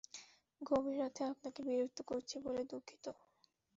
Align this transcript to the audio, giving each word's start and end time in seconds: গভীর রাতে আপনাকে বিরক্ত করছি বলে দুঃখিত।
গভীর 0.61 0.95
রাতে 0.99 1.21
আপনাকে 1.31 1.59
বিরক্ত 1.67 1.99
করছি 2.09 2.35
বলে 2.45 2.61
দুঃখিত। 2.71 3.05